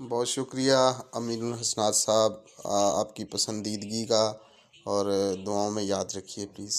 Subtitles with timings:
[0.00, 0.78] बहुत शुक्रिया
[1.14, 4.22] अमीनुल हसनात साहब आपकी पसंदीदगी का
[4.86, 5.10] और
[5.44, 6.78] दुआओं में याद रखिए प्लीज़